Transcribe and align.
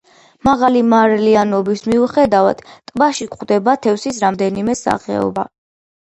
მაღალი 0.47 0.79
მარილიანობის 0.91 1.83
მიუხედავად 1.91 2.63
ტბაში 2.91 3.27
გვხვდება 3.33 3.75
თევზის 3.83 4.17
რამდენიმე 4.23 4.75
სახეობა. 4.81 5.45